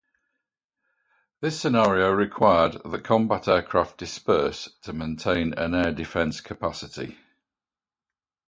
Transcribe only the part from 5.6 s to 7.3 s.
air defence capacity.